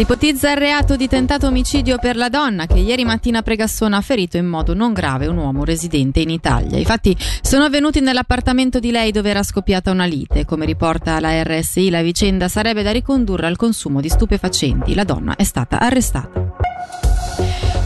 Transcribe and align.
Si 0.00 0.06
ipotizza 0.06 0.52
il 0.52 0.56
reato 0.56 0.96
di 0.96 1.08
tentato 1.08 1.48
omicidio 1.48 1.98
per 1.98 2.16
la 2.16 2.30
donna 2.30 2.64
che 2.64 2.78
ieri 2.78 3.04
mattina 3.04 3.40
a 3.40 3.42
Pregassona 3.42 3.98
ha 3.98 4.00
ferito 4.00 4.38
in 4.38 4.46
modo 4.46 4.72
non 4.72 4.94
grave 4.94 5.26
un 5.26 5.36
uomo 5.36 5.62
residente 5.62 6.20
in 6.20 6.30
Italia. 6.30 6.78
I 6.78 6.86
fatti 6.86 7.14
sono 7.42 7.64
avvenuti 7.64 8.00
nell'appartamento 8.00 8.78
di 8.78 8.92
lei 8.92 9.12
dove 9.12 9.28
era 9.28 9.42
scoppiata 9.42 9.90
una 9.90 10.06
lite. 10.06 10.46
Come 10.46 10.64
riporta 10.64 11.20
la 11.20 11.42
RSI, 11.42 11.90
la 11.90 12.00
vicenda 12.00 12.48
sarebbe 12.48 12.82
da 12.82 12.92
ricondurre 12.92 13.46
al 13.46 13.56
consumo 13.56 14.00
di 14.00 14.08
stupefacenti. 14.08 14.94
La 14.94 15.04
donna 15.04 15.36
è 15.36 15.44
stata 15.44 15.78
arrestata. 15.78 16.49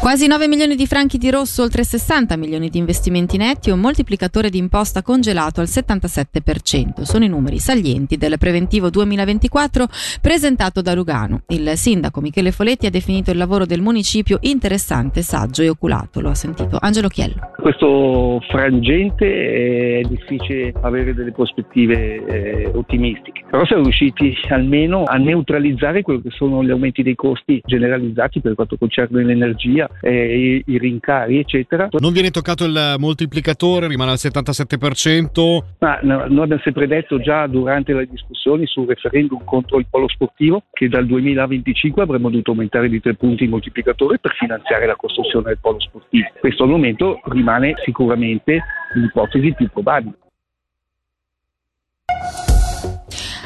Quasi 0.00 0.26
9 0.26 0.48
milioni 0.48 0.76
di 0.76 0.86
franchi 0.86 1.18
di 1.18 1.28
rosso, 1.28 1.62
oltre 1.62 1.84
60 1.84 2.34
milioni 2.38 2.70
di 2.70 2.78
investimenti 2.78 3.36
netti 3.36 3.68
e 3.68 3.72
un 3.72 3.80
moltiplicatore 3.80 4.48
di 4.48 4.56
imposta 4.56 5.02
congelato 5.02 5.60
al 5.60 5.66
77%. 5.66 7.02
Sono 7.02 7.24
i 7.24 7.28
numeri 7.28 7.58
salienti 7.58 8.16
del 8.16 8.38
preventivo 8.38 8.88
2024 8.88 9.86
presentato 10.22 10.80
da 10.80 10.94
Lugano. 10.94 11.42
Il 11.48 11.68
sindaco 11.76 12.22
Michele 12.22 12.50
Foletti 12.50 12.86
ha 12.86 12.90
definito 12.90 13.30
il 13.30 13.36
lavoro 13.36 13.66
del 13.66 13.82
municipio 13.82 14.38
interessante, 14.40 15.20
saggio 15.20 15.60
e 15.60 15.68
oculato. 15.68 16.22
Lo 16.22 16.30
ha 16.30 16.34
sentito 16.34 16.78
Angelo 16.80 17.08
Chiello. 17.08 17.50
Questo 17.60 18.40
frangente 18.48 20.00
è 20.00 20.08
difficile 20.08 20.72
avere 20.80 21.12
delle 21.12 21.32
prospettive 21.32 22.24
eh, 22.24 22.70
ottimistiche, 22.72 23.29
però 23.50 23.64
siamo 23.66 23.82
riusciti 23.82 24.32
almeno 24.48 25.02
a 25.04 25.16
neutralizzare 25.16 26.02
quello 26.02 26.20
che 26.20 26.30
sono 26.30 26.62
gli 26.62 26.70
aumenti 26.70 27.02
dei 27.02 27.16
costi 27.16 27.60
generalizzati 27.64 28.40
per 28.40 28.54
quanto 28.54 28.76
concerne 28.76 29.24
l'energia 29.24 29.88
eh, 30.00 30.62
i, 30.66 30.72
i, 30.72 30.78
rincari, 30.78 31.38
eccetera. 31.38 31.88
Non 31.98 32.12
viene 32.12 32.30
toccato 32.30 32.64
il 32.64 32.94
moltiplicatore, 32.98 33.88
rimane 33.88 34.12
al 34.12 34.18
77%? 34.20 35.62
Ma, 35.80 35.98
no, 36.02 36.26
noi 36.28 36.44
abbiamo 36.44 36.62
sempre 36.62 36.86
detto 36.86 37.18
già 37.18 37.48
durante 37.48 37.92
le 37.92 38.06
discussioni 38.06 38.66
sul 38.66 38.86
referendum 38.86 39.42
contro 39.44 39.78
il 39.78 39.86
polo 39.90 40.08
sportivo 40.08 40.62
che 40.72 40.88
dal 40.88 41.06
2025 41.06 42.02
avremmo 42.02 42.30
dovuto 42.30 42.52
aumentare 42.52 42.88
di 42.88 43.00
tre 43.00 43.14
punti 43.14 43.42
il 43.42 43.50
moltiplicatore 43.50 44.18
per 44.20 44.32
finanziare 44.38 44.86
la 44.86 44.94
costruzione 44.94 45.46
del 45.46 45.58
polo 45.60 45.80
sportivo. 45.80 46.28
Questo 46.38 46.62
al 46.62 46.68
momento 46.68 47.20
rimane 47.24 47.74
sicuramente 47.84 48.62
l'ipotesi 48.94 49.52
più 49.54 49.68
probabile. 49.72 50.14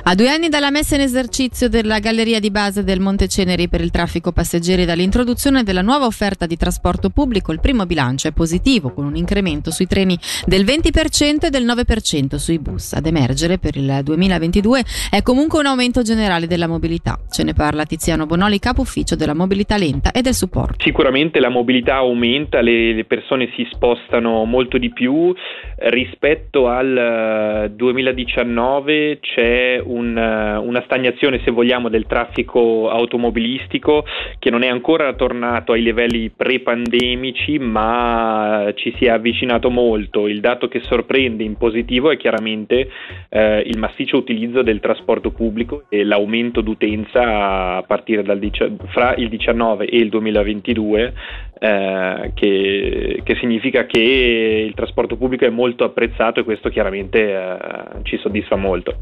A 0.06 0.14
due 0.14 0.28
anni 0.28 0.50
dalla 0.50 0.70
messa 0.70 0.96
in 0.96 1.00
esercizio 1.00 1.70
della 1.70 1.98
galleria 1.98 2.38
di 2.38 2.50
base 2.50 2.84
del 2.84 3.00
Monte 3.00 3.26
Ceneri 3.26 3.70
per 3.70 3.80
il 3.80 3.90
traffico 3.90 4.32
passeggeri 4.32 4.82
e 4.82 4.84
dall'introduzione 4.84 5.62
della 5.62 5.80
nuova 5.80 6.04
offerta 6.04 6.44
di 6.44 6.58
trasporto 6.58 7.08
pubblico, 7.08 7.52
il 7.52 7.60
primo 7.60 7.86
bilancio 7.86 8.28
è 8.28 8.32
positivo, 8.32 8.92
con 8.92 9.06
un 9.06 9.16
incremento 9.16 9.70
sui 9.70 9.86
treni 9.86 10.14
del 10.44 10.64
20% 10.64 11.46
e 11.46 11.48
del 11.48 11.64
9% 11.64 12.34
sui 12.34 12.58
bus. 12.58 12.92
Ad 12.92 13.06
emergere 13.06 13.56
per 13.56 13.76
il 13.76 14.00
2022 14.04 14.82
è 15.10 15.22
comunque 15.22 15.60
un 15.60 15.66
aumento 15.66 16.02
generale 16.02 16.46
della 16.46 16.66
mobilità. 16.66 17.18
Ce 17.30 17.42
ne 17.42 17.54
parla 17.54 17.86
Tiziano 17.86 18.26
Bonoli, 18.26 18.58
capo 18.58 18.82
ufficio 18.82 19.16
della 19.16 19.34
mobilità 19.34 19.78
lenta 19.78 20.12
e 20.12 20.20
del 20.20 20.34
supporto. 20.34 20.84
Sicuramente 20.84 21.40
la 21.40 21.48
mobilità 21.48 21.94
aumenta, 21.94 22.60
le, 22.60 23.06
persone 23.08 23.50
si 23.56 23.66
spostano 23.72 24.44
molto 24.44 24.76
di 24.76 24.92
più. 24.92 25.34
Rispetto 25.76 26.68
al 26.68 27.72
2019 27.74 29.10
eh, 29.10 29.18
c'è 29.20 29.82
un 29.82 29.93
un, 29.94 30.16
eh, 30.16 30.56
una 30.56 30.82
stagnazione, 30.84 31.40
se 31.44 31.50
vogliamo, 31.50 31.88
del 31.88 32.06
traffico 32.06 32.90
automobilistico 32.90 34.04
che 34.38 34.50
non 34.50 34.62
è 34.62 34.68
ancora 34.68 35.12
tornato 35.14 35.72
ai 35.72 35.82
livelli 35.82 36.30
pre-pandemici, 36.30 37.58
ma 37.58 38.72
ci 38.74 38.94
si 38.98 39.06
è 39.06 39.10
avvicinato 39.10 39.70
molto. 39.70 40.26
Il 40.26 40.40
dato 40.40 40.68
che 40.68 40.80
sorprende 40.80 41.44
in 41.44 41.56
positivo 41.56 42.10
è 42.10 42.16
chiaramente 42.16 42.90
eh, 43.28 43.60
il 43.60 43.78
massiccio 43.78 44.16
utilizzo 44.16 44.62
del 44.62 44.80
trasporto 44.80 45.30
pubblico 45.30 45.84
e 45.88 46.04
l'aumento 46.04 46.60
d'utenza 46.60 47.76
a 47.76 47.82
partire 47.82 48.22
dal, 48.22 48.40
fra 48.88 49.14
il 49.14 49.28
19 49.28 49.86
e 49.86 49.96
il 49.98 50.08
2022 50.08 51.14
eh, 51.58 52.32
che, 52.34 53.20
che, 53.22 53.36
significa 53.36 53.86
che 53.86 54.64
il 54.66 54.74
trasporto 54.74 55.16
pubblico 55.16 55.44
è 55.44 55.50
molto 55.50 55.84
apprezzato 55.84 56.40
e 56.40 56.44
questo 56.44 56.68
chiaramente 56.68 57.32
eh, 57.32 57.56
ci 58.02 58.18
soddisfa 58.18 58.56
molto. 58.56 58.96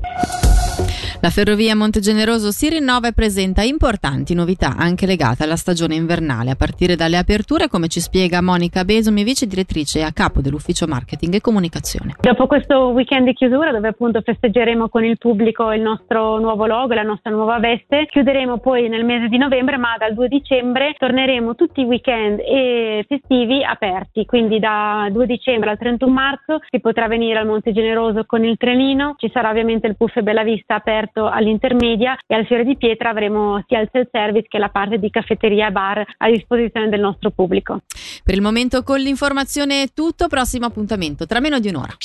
La 1.22 1.31
ferrovia 1.31 1.77
Montegeneroso 1.77 2.50
si 2.50 2.69
rinnova 2.69 3.06
e 3.06 3.12
presenta 3.12 3.62
importanti 3.62 4.34
novità 4.34 4.75
anche 4.77 5.06
legate 5.06 5.44
alla 5.44 5.55
stagione 5.55 5.94
invernale, 5.94 6.50
a 6.50 6.56
partire 6.56 6.97
dalle 6.97 7.16
aperture, 7.16 7.69
come 7.69 7.87
ci 7.87 8.00
spiega 8.00 8.43
Monica 8.43 8.84
Besomi, 8.84 9.22
vice 9.22 9.47
direttrice 9.47 10.03
a 10.03 10.10
capo 10.10 10.41
dell'ufficio 10.41 10.88
marketing 10.88 11.34
e 11.34 11.41
comunicazione. 11.41 12.16
Dopo 12.21 12.49
questo 12.49 12.88
weekend 12.88 13.27
di 13.27 13.34
chiusura, 13.34 13.71
dove 13.71 13.87
appunto 13.87 14.21
festeggeremo 14.21 14.88
con 14.88 15.05
il 15.05 15.16
pubblico 15.16 15.71
il 15.71 15.81
nostro 15.81 16.41
nuovo 16.41 16.66
logo, 16.66 16.93
la 16.93 17.05
nostra 17.05 17.31
nuova 17.31 17.60
veste, 17.60 18.09
chiuderemo 18.10 18.59
poi 18.59 18.89
nel 18.89 19.04
mese 19.04 19.28
di 19.28 19.39
novembre, 19.39 19.77
ma 19.77 19.94
dal 19.97 20.15
2 20.15 20.27
dicembre 20.27 20.97
torneremo 20.99 21.54
tutti 21.54 21.83
i 21.83 21.84
weekend 21.84 22.41
e 22.41 23.04
festivi 23.06 23.62
aperti. 23.62 24.25
Quindi 24.25 24.59
da 24.59 25.06
2 25.09 25.27
dicembre 25.27 25.71
al 25.71 25.78
31 25.78 26.12
marzo 26.12 26.59
si 26.69 26.81
potrà 26.81 27.06
venire 27.06 27.39
al 27.39 27.47
Monte 27.47 27.71
Generoso 27.71 28.25
con 28.25 28.44
il 28.44 28.56
trenino, 28.56 29.15
ci 29.19 29.31
sarà 29.33 29.50
ovviamente 29.50 29.87
il 29.87 29.94
Puff 29.97 30.16
e 30.16 30.22
Bella 30.25 30.43
Vista 30.43 30.75
aperto 30.75 31.10
aperto 31.12 31.28
all'intermedia 31.28 32.17
e 32.27 32.34
al 32.34 32.47
Fiore 32.47 32.65
di 32.65 32.77
Pietra 32.77 33.11
avremo 33.11 33.62
sia 33.69 33.81
il 33.81 33.89
self-service 33.93 34.47
che 34.49 34.59
la 34.59 34.71
parte 34.71 34.99
di 34.99 35.11
caffetteria 35.11 35.69
e 35.69 35.71
bar 35.71 36.05
a 36.17 36.31
disposizione 36.31 36.89
del 36.89 37.00
nostro 37.00 37.31
pubblico. 37.31 37.81
Per 38.25 38.34
il 38.34 38.41
momento 38.41 38.83
con 38.83 38.99
l'informazione 38.99 39.83
è 39.83 39.89
tutto, 39.95 40.28
prossimo 40.28 40.67
appuntamento 40.67 41.27
tra 41.27 41.41
meno 41.41 41.59
di 41.59 41.69
un'ora. 41.69 41.97